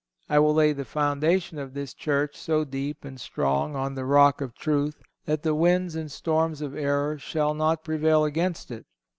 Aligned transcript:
I 0.27 0.39
will 0.39 0.55
lay 0.55 0.73
the 0.73 0.83
foundation 0.83 1.59
of 1.59 1.75
this 1.75 1.93
Church 1.93 2.35
so 2.35 2.63
deep 2.65 3.05
and 3.05 3.21
strong 3.21 3.75
on 3.75 3.93
the 3.93 4.03
rock 4.03 4.41
of 4.41 4.55
truth 4.55 4.99
that 5.25 5.43
the 5.43 5.53
winds 5.53 5.95
and 5.95 6.11
storms 6.11 6.59
of 6.59 6.73
error 6.73 7.19
shall 7.19 7.53
not 7.53 7.83
prevail 7.83 8.25
against 8.25 8.71
it. 8.71 8.87